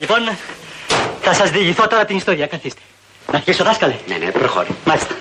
[0.00, 0.36] Λοιπόν,
[1.20, 2.46] θα σας διηγηθώ τώρα την ιστορία.
[2.46, 2.80] Καθίστε.
[3.32, 3.94] Να αρχίσω, δάσκαλε.
[4.06, 4.68] Ναι, ναι, προχώρη.
[4.84, 5.14] Μάλιστα.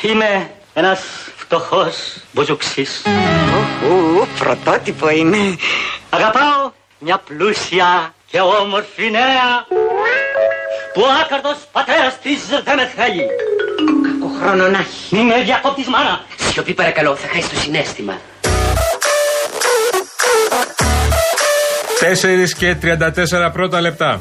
[0.00, 1.00] Είμαι ένας
[1.36, 3.02] φτωχός μπουζουξής.
[3.88, 5.56] Ου, πρωτότυπο είναι.
[6.10, 9.66] Αγαπάω μια πλούσια και όμορφη νέα
[10.92, 13.26] που ο άκαρτος πατέρας της δεν με θέλει.
[14.02, 15.16] Κακό χρόνο να έχει.
[15.16, 16.24] Είμαι διακόπτης μάνα.
[16.52, 18.20] Σιωπή παρακαλώ, θα χάσεις το συνέστημα.
[22.00, 24.20] 4 και 34 πρώτα λεπτά.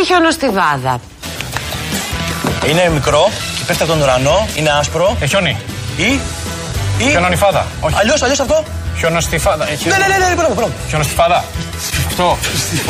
[0.00, 1.00] Η χιονοστιβάδα.
[2.68, 5.16] Είναι μικρό και πέφτει από τον ουρανό, είναι άσπρο.
[5.20, 5.56] Ε, χιόνι.
[5.96, 6.20] Ή.
[6.98, 7.10] ή...
[7.10, 7.66] Χιονονιφάδα.
[7.80, 7.94] Όχι.
[7.98, 8.64] Αλλιώ, αλλιώ αυτό.
[8.98, 9.68] Χιονοστιφάδα.
[9.68, 10.72] Ε, Ναι, ναι, ναι, ναι, μπράβο, μπράβο.
[10.88, 11.44] Χιονοστιφάδα.
[12.12, 12.38] Αυτό.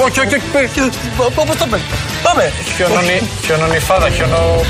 [0.05, 0.91] Όχι, όχι, όχι.
[1.35, 1.81] Πώς το πες;
[2.23, 2.53] Πάμε.
[2.77, 3.29] Χιονονι...
[3.45, 4.11] Χιονονιφάδα.
[4.11, 4.65] Χιονο...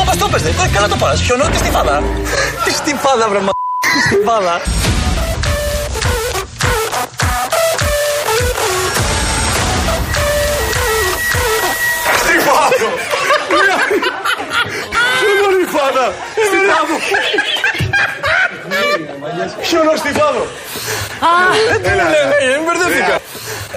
[0.00, 0.50] Όπω το πες, ναι.
[0.72, 1.20] καλά το πας.
[1.22, 2.02] Χιονό και στη φάδα.
[2.80, 3.50] Στη φάδα, βρε μα.
[4.06, 4.60] Στη φάδα.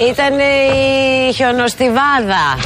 [0.08, 2.58] Ήταν η χιονοστιβάδα.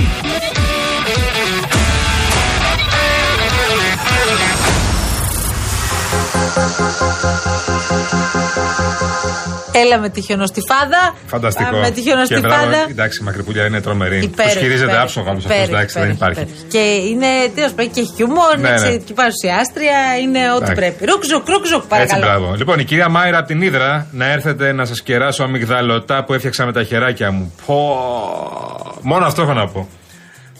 [9.75, 11.15] Έλα με τη χιονοστιφάδα.
[11.27, 11.75] Φανταστικό.
[11.75, 12.85] Α, Με τη Και μπράβο, χιονοστιφάδα.
[12.89, 14.15] εντάξει, η μακρυπούλια είναι τρομερή.
[14.15, 15.53] Τους Υπέροχη, χειρίζεται υπέροχη, άψογα όμως αυτό.
[15.57, 16.51] υπέροχη, Εντάξει, δεν υπέροχη, υπάρχει.
[16.51, 16.67] υπέροχη.
[16.73, 18.73] Και είναι τέλος πάντων και χιούμορ, Ναι, είναι ναι.
[18.75, 20.75] εξαιρετική παρουσιάστρια, είναι ό,τι Εντάξει.
[20.81, 21.05] πρέπει.
[21.11, 22.21] Ρουκζουκ, ρουκζουκ, Έτσι, παρακαλώ.
[22.25, 22.53] μπράβο.
[22.59, 26.65] Λοιπόν, η κυρία Μάιρα από την Ήδρα να έρθετε να σας κεράσω αμυγδαλωτά που έφτιαξα
[26.65, 27.53] με τα χεράκια μου.
[27.65, 27.77] Πω.
[29.01, 29.87] Μόνο αυτό έχω να πω.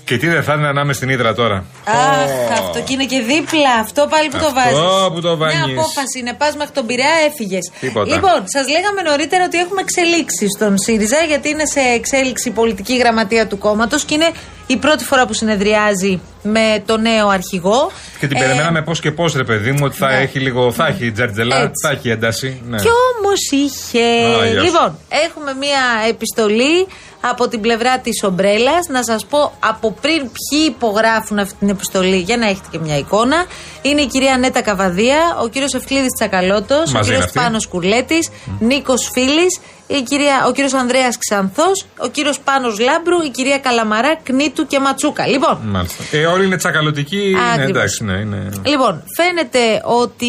[0.06, 1.66] Και τι δεν θα είναι να είμαι στην Ήδρα τώρα.
[1.86, 3.74] Αχ, αυτό και είναι και δίπλα.
[3.82, 5.14] Αυτό πάλι που το Αυτό βάζεις.
[5.14, 5.58] που το βάζεις.
[5.66, 6.34] Μια απόφαση είναι.
[6.34, 7.72] Πας μέχρι τον Πειραιά, έφυγες.
[7.80, 8.14] Τίποτα.
[8.14, 12.98] Λοιπόν, σας λέγαμε νωρίτερα ότι έχουμε εξελίξεις στον ΣΥΡΙΖΑ, γιατί είναι σε εξέλιξη η πολιτική
[12.98, 14.30] γραμματεία του κόμματος και είναι
[14.68, 17.92] η πρώτη φορά που συνεδριάζει με το νέο αρχηγό.
[18.20, 20.16] Και την Ε, περιμέναμε πώς και πώς, ρε παιδί μου, ότι θα ναι.
[20.22, 20.72] έχει λίγο.
[20.72, 21.72] Θα έχει τζαρτζελά, Έτσι.
[21.88, 22.62] θα έχει ένταση.
[22.68, 22.78] Ναι.
[22.78, 24.04] Κι όμως είχε.
[24.40, 24.64] Α, γεια σου.
[24.66, 26.88] λοιπόν, έχουμε μία επιστολή
[27.30, 28.88] από την πλευρά της ομπρέλας.
[28.88, 32.98] Να σας πω από πριν ποιοι υπογράφουν αυτή την επιστολή, για να έχετε και μια
[32.98, 33.46] εικόνα.
[33.82, 37.40] Είναι η κυρία Νέτα Καβαδία, ο κύριος Ευκλήδης Τσακαλώτος, ο Μαζί κύριος είναι αυτοί.
[37.40, 38.30] Πάνος Κουρλέτης,
[38.60, 44.16] Νίκος Φίλης, η κυρία, ο κύριος Ανδρέας Ξανθός, ο κύριος Πάνος Λάμπρου, η κυρία Καλαμαρά,
[44.24, 45.28] Κνήτου και Ματσούκα.
[45.28, 46.04] Λοιπόν, Μάλιστα.
[46.12, 47.30] Ε, όλοι είναι τσακαλωτικοί.
[47.30, 47.70] Είναι, Ακριβώς.
[47.70, 48.50] εντάξει, ναι, είναι.
[48.66, 50.28] Λοιπόν, φαίνεται ότι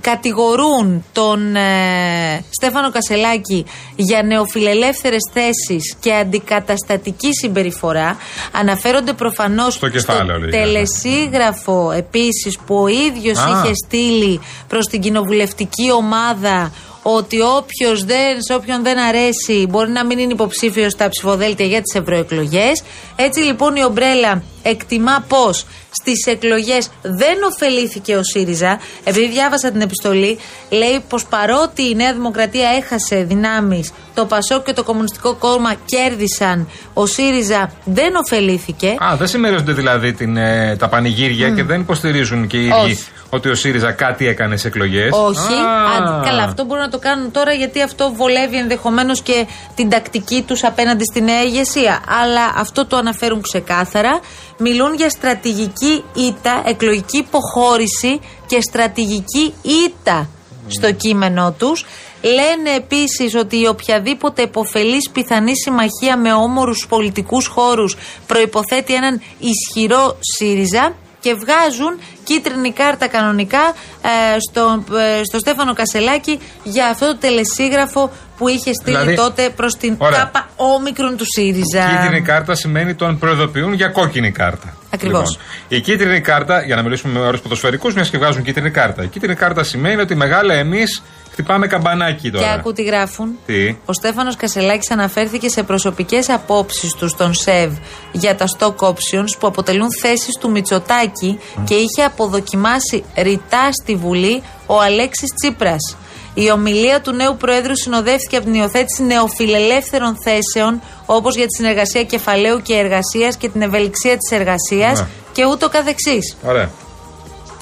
[0.00, 3.64] κατηγορούν τον ε, Στέφανο Κασελάκη
[3.96, 8.16] για νεοφιλελεύθερες θέσεις και αντικαταστατική συμπεριφορά.
[8.52, 13.48] Αναφέρονται προφανώς Στο κεφάλαιο, λέει, τελεσίγραφο επίσης που ο ίδιος Α.
[13.48, 16.72] είχε στείλει προς την κοινοβουλευτική ομάδα
[17.14, 21.82] ότι όποιος δεν, σε όποιον δεν αρέσει μπορεί να μην είναι υποψήφιος στα ψηφοδέλτια για
[21.82, 22.82] τις ευρωεκλογές.
[23.16, 28.80] Έτσι λοιπόν η Ομπρέλα εκτιμά πως στις εκλογές δεν ωφελήθηκε ο ΣΥΡΙΖΑ.
[29.04, 30.38] Επειδή διάβασα την επιστολή,
[30.70, 36.68] λέει πως παρότι η Νέα Δημοκρατία έχασε δυνάμεις, το ΠΑΣΟΚ και το Κομμουνιστικό Κόμμα κέρδισαν,
[36.94, 38.88] ο ΣΥΡΙΖΑ δεν ωφελήθηκε.
[38.88, 43.04] Α, δεν συμμερίζονται δηλαδή την, ε, τα πανηγύρια και δεν υποστηρίζουν και οι ίδιοι Όχι.
[43.30, 45.10] ότι ο ΣΥΡΙΖΑ κάτι έκανε σε εκλογές.
[45.12, 45.52] Όχι.
[45.98, 50.42] Αν- καλά, αυτό μπορούν να το κάνουν τώρα γιατί αυτό βολεύει ενδεχομένως και την τακτική
[50.46, 52.00] τους απέναντι στη νέα ηγεσία.
[52.22, 54.20] Αλλά αυτό το αναφέρουν ξεκάθαρα.
[54.58, 60.28] Μιλούν για στρατηγική ήττα, εκλογική υποχώρηση και στρατηγική ήττα
[60.68, 61.84] στο κείμενό τους.
[62.22, 67.96] Λένε επίσης ότι η οποιαδήποτε εποφελής πιθανή συμμαχία με όμορους πολιτικούς χώρους
[68.26, 70.94] προϋποθέτει έναν ισχυρό ΣΥΡΙΖΑ
[71.26, 78.10] και βγάζουν κίτρινη κάρτα κανονικά ε, στο, ε, στο Στέφανο Κασελάκη για αυτό το τελεσίγραφο
[78.36, 80.18] που είχε στείλει Δηλαδή, τότε προς την ωραία.
[80.18, 81.88] ΚΑΠΑ όμικρον του ΣΥΡΙΖΑ.
[81.90, 84.75] Κίτρινη κάρτα σημαίνει τον προειδοποιούν για κόκκινη κάρτα.
[84.96, 85.30] Ακριβώς.
[85.30, 89.02] Λοιπόν, η κίτρινη κάρτα, για να μιλήσουμε με όρους ποδοσφαιρικούς, μιας και βγάζουν κίτρινη κάρτα.
[89.02, 91.02] Η κίτρινη κάρτα σημαίνει ότι μεγάλα εμείς
[91.32, 92.46] χτυπάμε καμπανάκι τώρα.
[92.46, 93.38] Και άκου τι γράφουν.
[93.46, 97.72] Τι; Ο Στέφανος Κασελάκης αναφέρθηκε σε προσωπικές απόψεις τους στον ΣΕΒ
[98.12, 104.42] για τα stock options που αποτελούν θέσεις του Μητσοτάκη και είχε αποδοκιμάσει ρητά στη Βουλή
[104.66, 105.96] ο Αλέξης Τσίπρας.
[106.38, 112.04] Η ομιλία του νέου Προέδρου συνοδεύτηκε από την υιοθέτηση νεοφιλελεύθερων θέσεων όπως για τη συνεργασία
[112.04, 115.06] κεφαλαίου και εργασίας και την ευελιξία της εργασίας Ναι.
[115.32, 116.36] και ούτω καθεξής.
[116.42, 116.70] Ωραία.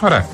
[0.03, 0.27] Ωραία.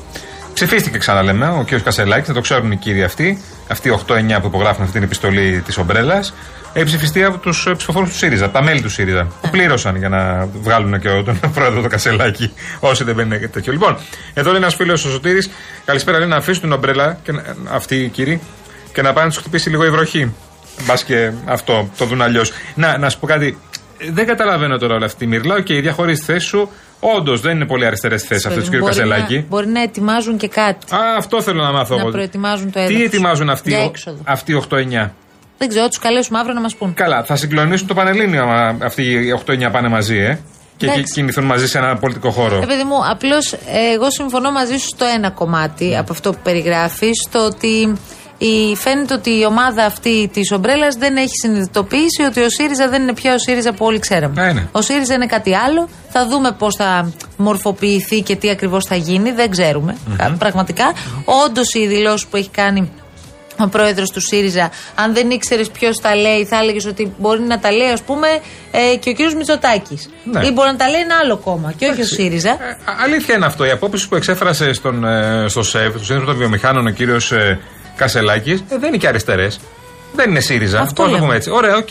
[0.54, 1.80] Ψηφίστηκε, ξαναλέμε, ο κ.
[1.82, 5.60] Κασελάκης, θα το ξέρουν οι κύριοι αυτοί, αυτοί οι 8-9 που υπογράφουν αυτή την επιστολή
[5.66, 6.34] της Ομπρέλας.
[6.72, 9.26] Έχει ψηφιστεί από τους ψηφοφόρους του ΣΥΡΙΖΑ, από τα μέλη του ΣΥΡΙΖΑ.
[9.40, 12.52] Που πλήρωσαν για να βγάλουν και τον πρόεδρο το κασελάκι.
[12.80, 13.72] Όσοι δεν μπαίνουν τέτοιο.
[13.72, 13.96] Λοιπόν,
[14.34, 15.50] εδώ λέει ένας φίλος ο Σωτήρης,
[15.84, 18.40] καλησπέρα, λέει να αφήσουν την ομπρέλα, και, να- αυτοί οι κύριοι,
[18.92, 20.34] και να πάνε να τους χτυπήσει λίγο η βροχή.
[20.86, 22.52] Μπας και αυτό το δουν αλλιώς.
[22.74, 23.58] Να, να σου πω κάτι.
[24.12, 25.62] Δεν καταλαβαίνω τώρα όλη αυτή τη μυρλά.
[25.62, 26.70] Και η διαχωρίσει θέση σου.
[27.00, 28.74] Όντως δεν είναι πολύ αριστερές θέσεις αυτές του κ.
[28.74, 29.36] Μπορεί Κασελάκη.
[29.36, 30.94] να, μπορεί να ετοιμάζουν και κάτι.
[30.94, 31.94] Α, αυτό θέλω να μάθω.
[31.94, 32.10] Να εγώ.
[32.10, 33.02] προετοιμάζουν το Τι έδαφος.
[33.02, 34.18] ετοιμάζουν αυτοί, Για ο- έξοδο.
[34.24, 35.10] αυτοί οι 8-9.
[35.62, 36.94] Δεν ξέρω, τους καλέσουμε αύριο να μας πούν.
[36.94, 40.38] Καλά, θα συγκλονίσουν το Πανελλήνιο άμα αυτοί οι 8-9 πάνε μαζί, ε.
[40.76, 41.04] Και Εντάξει.
[41.04, 42.56] κι- κινηθούν μαζί σε ένα πολιτικό χώρο.
[42.56, 43.52] Ε, παιδί μου, απλώς
[43.94, 47.96] εγώ συμφωνώ μαζί σου στο ένα κομμάτι από αυτό που περιγράφει, στο ότι
[48.38, 53.02] η, φαίνεται ότι η ομάδα αυτή της ομπρέλας δεν έχει συνειδητοποιήσει ότι ο ΣΥΡΙΖΑ δεν
[53.02, 54.42] είναι πια ο ΣΥΡΙΖΑ που όλοι ξέραμε.
[54.44, 54.68] Ναι, ναι.
[54.72, 55.88] Ο ΣΥΡΙΖΑ είναι κάτι άλλο.
[56.10, 59.30] Θα δούμε πώς θα μορφοποιηθεί και τι ακριβώς θα γίνει.
[59.32, 59.96] Δεν ξέρουμε.
[60.38, 60.92] Πραγματικά.
[61.46, 62.90] Όντως οι δηλώσεις που έχει κάνει
[63.64, 67.58] ο πρόεδρος του ΣΥΡΙΖΑ, αν δεν ήξερες ποιος τα λέει, θα έλεγες ότι μπορεί να
[67.58, 68.26] τα λέει, ας πούμε,
[68.70, 70.10] ε, και ο κύριος Μητσοτάκης.
[70.24, 70.46] Ναι.
[70.46, 72.48] Ή μπορεί να τα λέει ένα άλλο κόμμα και όχι ο ΣΥΡΙΖα.
[72.50, 73.64] Ε, α- αλήθεια είναι αυτό.
[73.64, 77.58] Οι απόψει που εξέφρασε στον, ε, στο ΣΕΒ, στο Σύνδεσμο των Βιομηχάνων, ο κύριος ε,
[77.96, 79.60] Κασελάκης, ε, δεν είναι και αριστερές.
[80.14, 80.80] Δεν είναι ΣΥΡΙΖΑ.
[80.80, 81.24] Αυτό Πώς το λέμε.
[81.24, 81.50] πούμε έτσι.
[81.50, 81.88] Ωραία, οκ.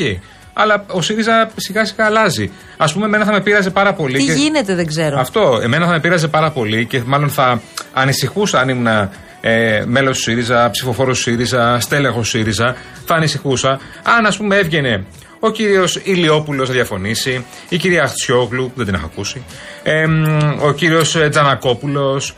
[0.54, 2.52] Αλλά ο ΣΥΡΙΖΑ σιγά σιγά αλλάζει.
[2.78, 4.18] Α πούμε, εμένα θα με πείραζε πάρα πολύ.
[4.18, 5.20] Τι και- γίνεται, δεν ξέρω.
[5.20, 7.62] Αυτό, εμένα θα με πείραζε πάρα πολύ και μάλλον θα
[7.94, 9.10] ανησυχούσα αν ήμουν
[9.42, 12.76] ε, μέλος του ΣΥΡΙΖΑ, ψηφοφόρος του ΣΥΡΙΖΑ, στέλεχος ΣΥΡΙΖΑ.
[13.06, 15.06] Θα ανησυχούσα αν, ας πούμε, έβγαινε
[15.40, 19.44] ο κύριος Ηλιόπουλος να διαφωνήσει, η κυρία Αχτσιόγλου, που δεν την έχω ακούσει,
[19.84, 22.36] ε, μ, ο κύριος Τζανακόπουλος.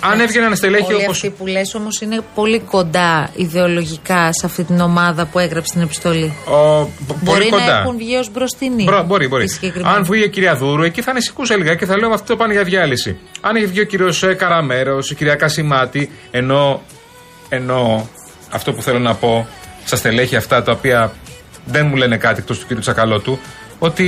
[0.00, 1.10] Αν έβγαινε ένα στελέχη Όλοι όπω.
[1.10, 5.82] αυτοί που λες όμως είναι πολύ κοντά ιδεολογικά σε αυτή την ομάδα που έγραψε την
[5.82, 6.32] επιστολή.
[6.46, 6.88] Πολύ
[7.22, 7.66] Μπορεί κοντά.
[7.66, 8.82] να έχουν βγει ως μπροστινοί.
[8.84, 9.44] Μπρο- μπορεί, μπορεί.
[9.44, 9.94] οι συγκεκριμένοι.
[9.96, 12.62] Αν βγει η κυρία Δούρου, εκεί θα ανησυχούσα λίγα και θα λέω αυτό πάνε για
[12.64, 13.18] διάλυση.
[13.40, 16.82] Αν έχει βγει ο κύριος Καραμέρος, η κυρία Κασιμάτη, ενώ,
[17.48, 18.08] ενώ
[18.50, 19.46] αυτό που θέλω να πω
[19.84, 21.12] στα στελέχη αυτά τα οποία
[21.64, 23.38] δεν μου λένε κάτι εκτός του κύριου Τσακαλώτου,
[23.78, 24.06] ότι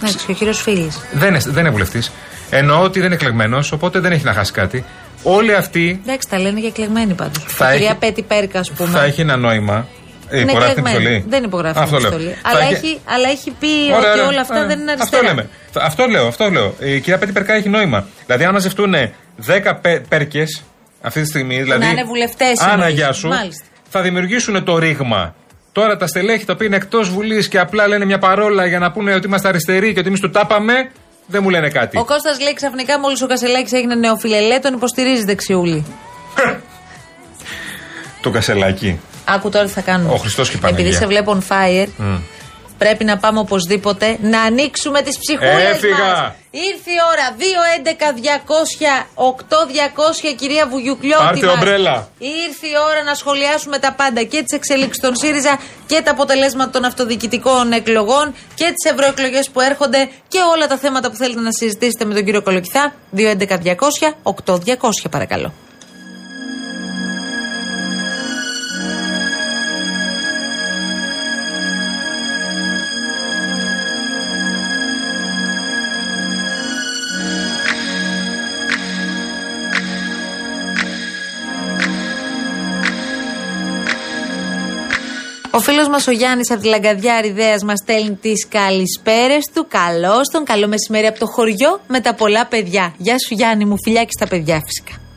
[0.00, 0.98] Εντάξει, και ο κύριος Φίλης.
[1.12, 2.12] δεν είναι, δεν είναι βουλευτής.
[2.50, 4.84] Εννοώ ότι δεν είναι εκλεγμένος, οπότε δεν έχει να χάσει κάτι.
[5.22, 7.44] Όλοι αυτοί Εντάξει, τα λένε για εκλεγμένοι πάντως.
[7.48, 8.90] Θα Η κυρία έχει- Πέτη Πέρκα, ας πούμε.
[8.90, 9.86] θα έχει ένα νόημα.
[10.30, 11.14] Ε, είναι υπογράφει την εκλεγμένη.
[11.14, 11.30] επιστολή.
[11.40, 12.08] Δεν υπογράφει την Αυτό λέω.
[12.10, 12.36] επιστολή.
[12.42, 13.66] Θα Αλλά έχει- έχει, αλλά έχει πει
[13.96, 14.26] Ωραία, ότι ωραία.
[14.26, 14.66] όλα αυτά Ωραία.
[14.66, 15.34] δεν είναι Αυτό αριστερά.
[15.34, 15.48] λέμε.
[15.72, 16.74] Θα- Αυτό λέω, αυτό λέω.
[16.78, 18.06] Η κυρία Πέτη Περκά έχει νόημα.
[18.26, 18.94] Δηλαδή, αν μαζευτούν
[19.36, 20.62] 10 πε, πέρκες
[21.02, 21.62] αυτή τη στιγμή.
[21.62, 22.94] Δηλαδή, είναι βουλευτές, Άνα, εννοείς.
[22.94, 23.28] γεια σου.
[23.28, 23.64] Μάλιστα.
[23.88, 25.34] Θα δημιουργήσουν το ρήγμα.
[25.72, 28.90] Τώρα τα στελέχη τα οποία είναι εκτός Βουλής και απλά λένε μια παρόλα για να
[28.92, 30.90] πούνε ότι είμαστε αριστεροί και ότι εμείς του τάπαμε,
[31.30, 31.98] δεν μου λένε κάτι.
[31.98, 35.84] Ο Κώστας λέει ξαφνικά μόλις ο Κασελάκης έγινε νεοφιλελέ, τον υποστηρίζει δεξιούλη.
[38.20, 39.00] Το κασελάκι.
[39.24, 40.12] Άκου τώρα τι θα κάνουμε.
[40.12, 40.84] Ο Χριστός και η Παναγία.
[40.84, 41.86] Επειδή σε βλέπω on fire,
[42.78, 45.98] πρέπει να πάμε οπωσδήποτε να ανοίξουμε τις ψυχούλες Έφυγα.
[45.98, 46.34] μα.
[46.50, 47.34] Ήρθε η ώρα.
[47.38, 51.24] 2-11-200-8-200, κυρία Βουγιουκλιώτη.
[51.24, 51.54] Πάρτε μας.
[51.54, 52.08] ομπρέλα.
[52.18, 56.70] Ήρθε η ώρα να σχολιάσουμε τα πάντα και τις εξελίξεις των ΣΥΡΙΖΑ και τα αποτελέσματα
[56.70, 61.50] των αυτοδιοικητικών εκλογών και τις ευρωεκλογές που έρχονται και όλα τα θέματα που θέλετε να
[61.52, 62.94] συζητήσετε με τον κύριο Κολοκυθά.
[63.16, 65.52] 2-11-200-8-200, παρακαλώ.
[85.58, 89.66] Ο φίλος μας ο Γιάννης από τη Λαγκαδιά Ριδέας μας στέλνει τις καλησπέρες του.
[89.68, 92.94] Καλώς τον, καλό μεσημέρι από το χωριό με τα πολλά παιδιά.
[92.96, 95.07] Γεια σου Γιάννη μου, φιλιά και στα παιδιά φυσικά.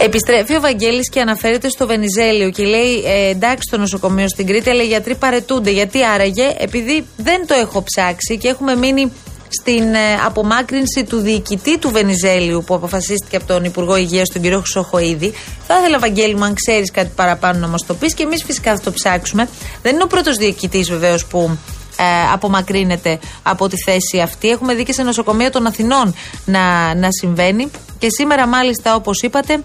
[0.00, 4.70] Επιστρέφει ο Βαγγέλης και αναφέρεται στο Βενιζέλιο και λέει: ε, Εντάξει, το νοσοκομείο στην Κρήτη,
[4.70, 5.70] αλλά οι γιατροί παρετούνται.
[5.70, 9.12] Γιατί άραγε, επειδή δεν το έχω ψάξει και έχουμε μείνει
[9.48, 14.58] στην ε, απομάκρυνση του διοικητή του Βενιζέλιου που αποφασίστηκε από τον Υπουργό Υγείας, τον κύριο
[14.58, 15.32] Χρυσοχοίδη.
[15.66, 18.76] Θα ήθελα, Βαγγέλη μου, αν ξέρεις κάτι παραπάνω να μας το πεις και εμείς φυσικά
[18.76, 19.48] θα το ψάξουμε.
[19.82, 21.58] Δεν είναι ο πρώτος διοικητής βεβαίως που
[21.96, 24.48] ε, απομακρύνεται από τη θέση αυτή.
[24.48, 26.14] Έχουμε δει και σε νοσοκομεία των Αθηνών
[26.44, 27.70] να, να συμβαίνει.
[27.98, 29.64] Και σήμερα, μάλιστα, όπως είπατε,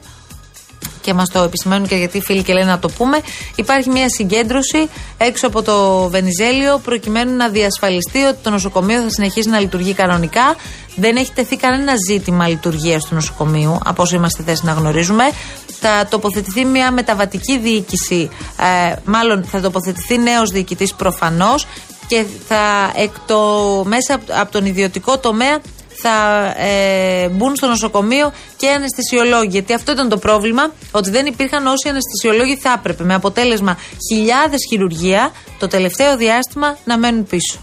[1.03, 3.19] και μας το επισημαίνουν και γιατί οι φίλοι και λένε να το πούμε,
[3.55, 9.49] υπάρχει μια συγκέντρωση έξω από το Βενιζέλιο προκειμένου να διασφαλιστεί ότι το νοσοκομείο θα συνεχίσει
[9.49, 10.55] να λειτουργεί κανονικά.
[10.95, 15.23] Δεν έχει τεθεί κανένα ζήτημα λειτουργίας του νοσοκομείου, από όσο είμαστε θέσει να γνωρίζουμε.
[15.79, 18.29] Θα τοποθετηθεί μια μεταβατική διοίκηση,
[18.89, 21.67] ε, μάλλον θα τοποθετηθεί νέος διοικητής προφανώς
[22.07, 23.39] και θα εκ το,
[23.85, 25.59] μέσα από- από τον ιδιωτικό τομέα
[26.03, 29.47] θα ε, μπουν στο νοσοκομείο και αναισθησιολόγοι.
[29.47, 33.03] Γιατί αυτό ήταν το πρόβλημα, ότι δεν υπήρχαν όσοι αναισθησιολόγοι θα έπρεπε.
[33.03, 33.77] Με αποτέλεσμα
[34.09, 37.59] χιλιάδες χειρουργία το τελευταίο διάστημα να μένουν πίσω.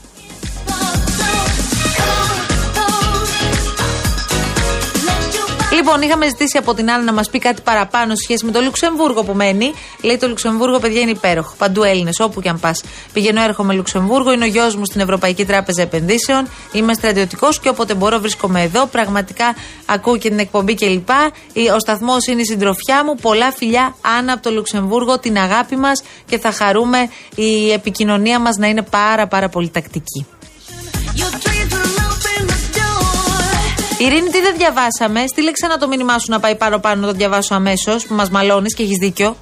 [5.81, 8.61] Λοιπόν, είχαμε ζητήσει από την Άννα να μας πει κάτι παραπάνω σε σχέση με το
[8.61, 9.73] Λουξεμβούργο που μένει.
[10.03, 11.55] Λέει το Λουξεμβούργο, παιδιά, είναι υπέροχο.
[11.59, 12.83] Παντού Έλληνες, όπου και αν πας.
[13.13, 16.49] Πηγαίνω, έρχομαι Λουξεμβούργο, είναι ο γιος μου στην Ευρωπαϊκή Τράπεζα Επενδύσεων.
[16.73, 18.87] Είμαι στρατιωτικός και όποτε μπορώ βρίσκομαι εδώ.
[18.87, 19.55] Πραγματικά
[19.87, 21.09] ακούω και την εκπομπή κλπ.
[21.75, 23.15] Ο σταθμός είναι η συντροφιά μου.
[23.15, 28.57] Πολλά φιλιά, Άννα από το Λουξεμβούργο, την αγάπη μας και θα χαρούμε η επικοινωνία μας
[28.57, 30.27] να είναι πάρα πάρα πολύ τακτική.
[34.00, 37.12] Ειρήνη, τι δεν διαβάσαμε; Στείλε ξανά το μήνυμά σου να πάει πάνω πάνω να το
[37.12, 39.37] διαβάσω αμέσως που μας μαλώνεις και έχεις δίκιο.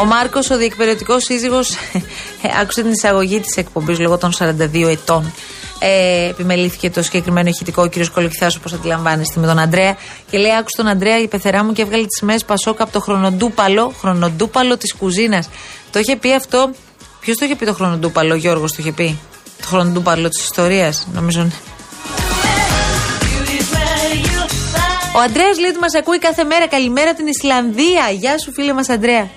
[0.00, 1.76] Ο Μάρκος, ο διεκπαιρεωτικό σύζυγος,
[2.60, 5.32] άκουσε την εισαγωγή της εκπομπής λόγω των 42 ετών.
[5.78, 7.92] Ε, επιμελήθηκε το συγκεκριμένο ηχητικό ο κ.
[8.14, 9.96] Κολοκυθά, όπως αντιλαμβάνεστε, με τον Αντρέα.
[10.30, 13.00] Και λέει: Άκουσε τον Αντρέα, η πεθερά μου και έβγαλε τις σημαίες Πασόκα από το
[13.00, 15.48] χρονοτούπαλο, χρονοτούπαλο της κουζίνας.
[15.92, 16.70] Το είχε πει αυτό.
[17.22, 19.18] Ποιος το είχε πει το χρονοτούπαλο, ο Γιώργος το είχε πει;
[19.60, 21.42] Το χρονοτούπαλο της ιστορίας, νομίζω.
[21.42, 21.50] ναι.
[25.16, 26.68] Ο Αντρέα λέει ότι μα ακούει κάθε μέρα.
[26.68, 28.10] Καλημέρα από την Ισλανδία.
[28.10, 29.28] Γεια σου, φίλε μας, Αντρέα.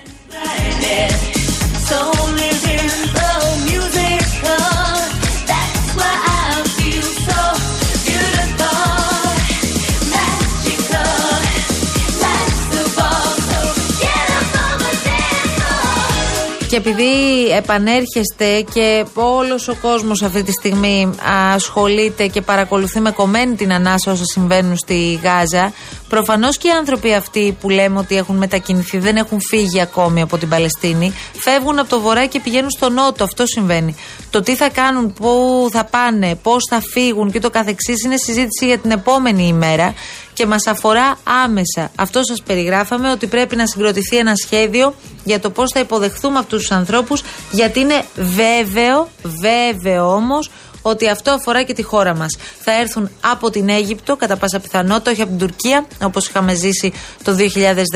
[16.76, 21.10] Και επειδή επανέρχεστε και όλος ο κόσμος αυτή τη στιγμή
[21.54, 25.72] ασχολείται και παρακολουθεί με κομμένη την ανάσα όσα συμβαίνουν στη Γάζα,
[26.08, 30.38] προφανώς και οι άνθρωποι αυτοί που λέμε ότι έχουν μετακινηθεί δεν έχουν φύγει ακόμη από
[30.38, 33.24] την Παλαιστίνη, φεύγουν από το βορρά και πηγαίνουν στο νότο.
[33.24, 33.96] Αυτό συμβαίνει.
[34.30, 38.66] Το τι θα κάνουν, πού θα πάνε, πώς θα φύγουν και το καθεξής είναι συζήτηση
[38.66, 39.94] για την επόμενη ημέρα
[40.36, 41.90] και μας αφορά άμεσα.
[41.96, 46.60] Αυτό σας περιγράφαμε ότι πρέπει να συγκροτηθεί ένα σχέδιο για το πώς θα υποδεχθούμε αυτούς
[46.60, 50.50] τους ανθρώπους γιατί είναι βέβαιο, βέβαιο όμως
[50.82, 52.36] ότι αυτό αφορά και τη χώρα μας.
[52.60, 56.92] Θα έρθουν από την Αίγυπτο, κατά πάσα πιθανότητα, όχι από την Τουρκία, όπως είχαμε ζήσει
[57.22, 57.36] το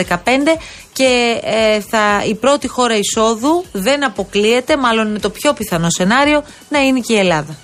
[0.06, 0.16] 2015
[0.92, 6.42] και ε, θα, η πρώτη χώρα εισόδου δεν αποκλείεται, μάλλον είναι το πιο πιθανό σενάριο,
[6.68, 7.56] να είναι και η Ελλάδα.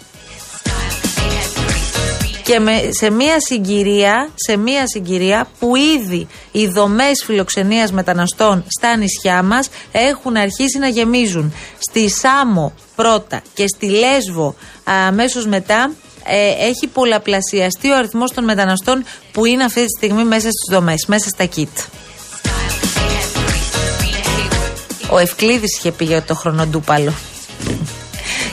[2.46, 8.96] Και με, σε μία συγκυρία, σε μία συγκυρία που ήδη οι δομές φιλοξενίας μεταναστών στα
[8.96, 11.52] νησιά μας έχουν αρχίσει να γεμίζουν.
[11.78, 15.90] Στη Σάμο πρώτα και στη Λέσβο αμέσως μετά
[16.24, 21.04] ε, έχει πολλαπλασιαστεί ο αριθμός των μεταναστών που είναι αυτή τη στιγμή μέσα στις δομές,
[21.06, 21.78] μέσα στα κίτ.
[25.10, 27.12] Ο Ευκλήδης είχε πει για το χρονοτούπαλο.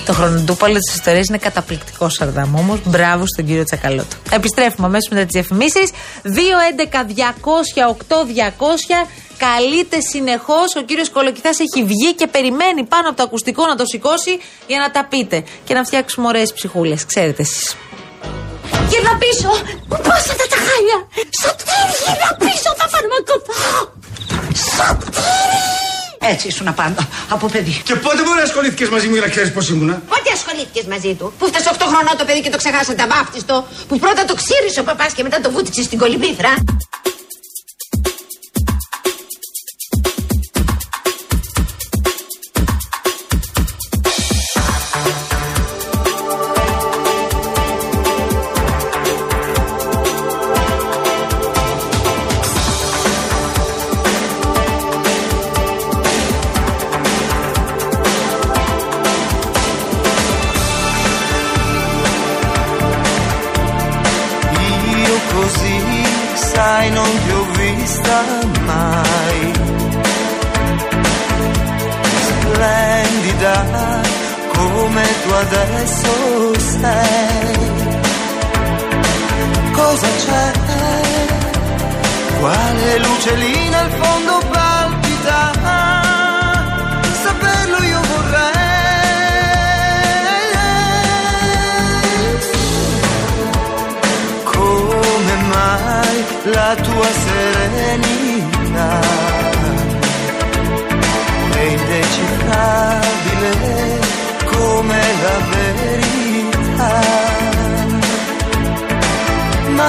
[0.05, 2.79] Το χρονοτούπαλο της ιστορίας είναι καταπληκτικό Σαρδάμ όμως.
[2.85, 4.15] Μπράβο στον κύριο Τσακαλώτο.
[4.31, 5.91] Επιστρέφουμε αμέσως μετά τις διαφημίσεις.
[6.23, 9.07] 2-11-200-8-200.
[9.37, 10.75] Καλείται συνεχώς.
[10.75, 14.79] Ο κύριος Κολοκυθάς έχει βγει και περιμένει πάνω από το ακουστικό να το σηκώσει για
[14.79, 17.05] να τα πείτε και να φτιάξουμε ωραίες ψυχούλες.
[17.05, 17.75] Ξέρετε εσείς.
[18.89, 19.49] Γύρνα πίσω!
[19.87, 20.97] Πού αυτά τα χάλια!
[21.41, 21.72] Σωτήρι, γύρνα
[26.31, 27.81] Έτσι ήσουν πάντα, από παιδί.
[27.83, 30.01] Και πότε μπορεί να ασχολήθηκες μαζί μου για να ξέρεις πώς ήμουνα.
[30.07, 33.99] Πότε ασχολήθηκες μαζί του, που φτάσε 8 χρονών το παιδί και το ξεχάσατε βάφτιστο, που
[33.99, 36.53] πρώτα το ξύρισε ο παπάς και μετά το βούτυξε στην κολυμπήθρα.
[75.83, 77.71] Adesso sei.
[79.73, 80.51] Cosa c'è?
[82.39, 85.51] Quale luce lì nel fondo palpita?
[87.23, 88.51] Saperlo io vorrei.
[94.43, 99.32] Come mai la tua serenità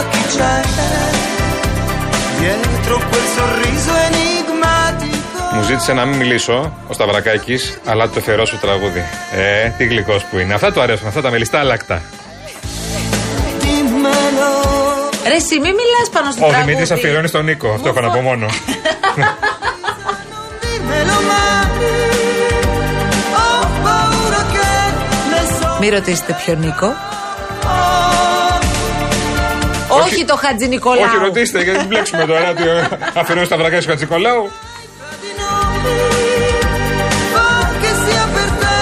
[0.05, 0.55] Ma chi c'è
[2.39, 5.23] dietro quel sorriso enigmatico?
[5.55, 9.05] Μου ζήτησε να μην μιλήσω ο Σταυρακάκης, αλλά το αφιερώσω τραγούδι.
[9.35, 10.55] Ε, τι γλυκός που είναι.
[10.55, 12.03] Αυτά του αρέσουν, αυτά τα μελιστά λακτά.
[13.61, 14.53] Dimmelo.
[15.29, 16.73] Ρε, εσύ μην μιλάς πάνω στο Ο τραγούδι.
[16.73, 17.69] Δημήτρη αφιερώνεις στον Νίκο.
[17.75, 18.47] Αυτό έχω να πω μόνο.
[20.63, 21.93] Dimmelo mai.
[23.37, 23.49] Ho
[23.85, 24.69] paura che
[25.31, 25.79] ne so.
[25.81, 26.95] Μην ρωτήσετε ποιο Νίκο.
[30.25, 31.05] Όχι, το Χατζη Νικολάου.
[31.05, 32.63] Όχι, ρωτήστε, γιατί μην μπλέξουμε τώρα ότι
[33.15, 34.51] αφαιρώ στα βρακά του Χατζικολάου.
[37.83, 38.79] Che sia per te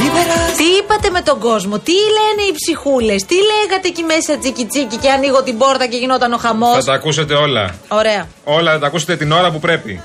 [0.00, 4.64] Libera Τι είπατε με τον κόσμο, τι λένε οι ψυχούλες, τι λέγατε εκεί μέσα τσίκι
[4.64, 6.74] τσίκι και ανοίγω την πόρτα και γινόταν ο χαμός.
[6.74, 7.74] Θα τα ακούσετε όλα.
[7.88, 8.28] Ωραία.
[8.44, 10.00] Όλα θα τα ακούσετε την ώρα που πρέπει.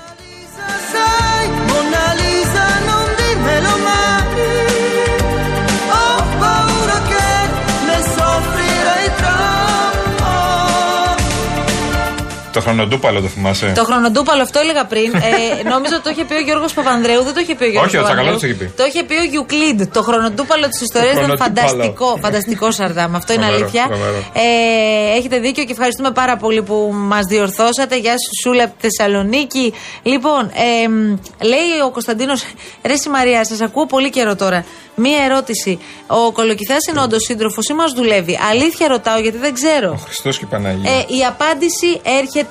[12.58, 15.10] Το χρονοτούπαλο το θυμάσαι; Το χρονοτούπαλο, αυτό έλεγα πριν.
[15.14, 17.22] Ε, νόμιζα ότι το είχε πει ο Γιώργος Παπανδρέου.
[17.22, 18.36] Δεν το είχε πει ο Γιώργος Όχι, ο Παπανδρέου.
[18.36, 18.66] Τσακαλώτης το είχε πει.
[18.80, 19.80] Το είχε πει ο Γιουκλίντ.
[19.96, 21.68] Το χρονοτούπαλο της ιστορίας Το ήταν χρονοτούπαλο.
[21.68, 22.08] φανταστικό.
[22.24, 23.10] Φανταστικό Σαρδάμ.
[23.20, 23.84] Αυτό είναι Τρομερό, αλήθεια.
[23.88, 24.18] τρομερό.
[24.32, 26.76] Ε, έχετε δίκιο και ευχαριστούμε πάρα πολύ που
[27.12, 27.94] μας διορθώσατε.
[28.04, 29.66] Γεια σου, Σούλα από τη Θεσσαλονίκη.
[30.02, 30.42] Λοιπόν,
[30.84, 30.94] ε, μ,
[31.52, 32.40] λέει ο Κωνσταντίνος,
[32.84, 34.64] Ρε η Μαρία, σας ακούω πολύ καιρό τώρα.
[35.00, 35.78] Μία ερώτηση.
[36.06, 40.00] Ο Κολοκυθά είναι όντως σύντροφος ή μας δουλεύει; Αλήθεια ρωτάω γιατί δεν ξέρω.
[40.04, 40.90] Χριστός και Παναγία.
[40.92, 42.47] Ε, η απάντηση έρχεται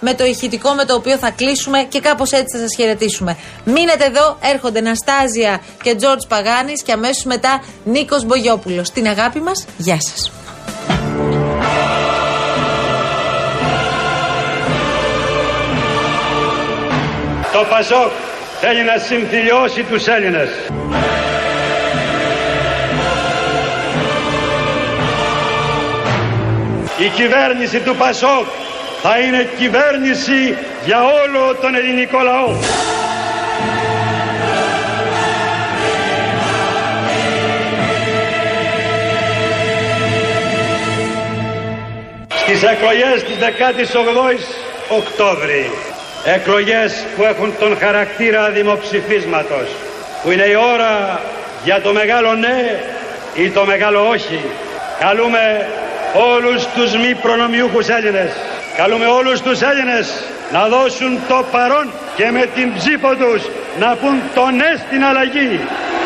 [0.00, 3.36] με το ηχητικό με το οποίο θα κλείσουμε και κάπως έτσι θα σας χαιρετήσουμε.
[3.64, 8.90] Μείνετε εδώ, έρχονται Ναστάζια και Τζορτζ Παγάνης και αμέσως μετά Νίκος Μπογιόπουλος.
[8.90, 10.32] Την αγάπη μας, γεια σας.
[17.52, 18.10] Το Πασόκ
[18.60, 20.48] θέλει να συμφιλιώσει τους Έλληνες.
[26.98, 28.46] Η κυβέρνηση του Πασόκ
[29.02, 32.56] θα είναι κυβέρνηση για όλο τον ελληνικό λαό.
[42.34, 43.94] Στις εκλογές της 18ης
[44.88, 45.70] Οκτώβρη
[46.24, 49.68] εκλογές που έχουν τον χαρακτήρα δημοψηφίσματος
[50.22, 51.20] που είναι η ώρα
[51.64, 52.80] για το μεγάλο ναι
[53.34, 54.40] ή το μεγάλο όχι
[54.98, 55.68] καλούμε
[56.34, 58.30] όλους τους μη προνομιούχους Έλληνες
[58.76, 60.06] καλούμε όλους τους Έλληνες
[60.52, 63.42] να δώσουν το παρόν και με την ψήφο τους
[63.78, 65.60] να πούν το ναι στην αλλαγή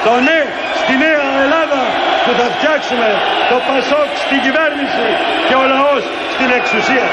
[0.04, 0.40] το ναι
[0.80, 1.82] στη νέα Ελλάδα
[2.24, 3.08] που θα φτιάξουμε
[3.50, 5.06] το Πασόκ στην κυβέρνηση
[5.48, 6.02] και ο λαός
[6.34, 7.08] στην εξουσία.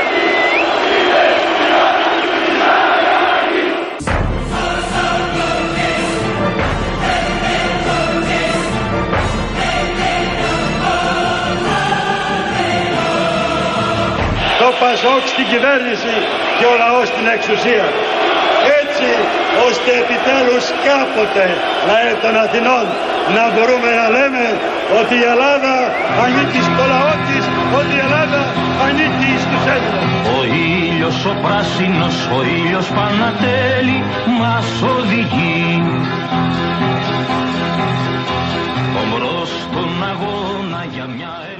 [14.81, 16.13] Πασόκ στην κυβέρνηση
[16.57, 17.85] και ο λαός στην εξουσία.
[18.81, 19.09] Έτσι
[19.67, 21.45] ώστε επιτέλους κάποτε
[21.89, 22.85] λαέ των Αθηνών
[23.35, 24.45] να μπορούμε να λέμε
[24.99, 25.75] ότι η Ελλάδα
[26.23, 27.43] ανήκει στο λαό της,
[27.79, 28.41] ότι η Ελλάδα
[28.85, 30.05] ανήκει στους Έλληνες.
[30.37, 33.99] Ο ήλιος ο πράσινος, ο ήλιος Πανατέλη
[34.39, 35.65] μας οδηγεί
[39.01, 41.50] Ομπρός στον αγώνα για μια Ελλάδα